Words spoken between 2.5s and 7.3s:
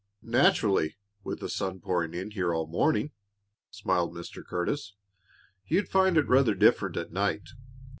all the morning," smiled Mr. Curtis. "You'd find it rather different at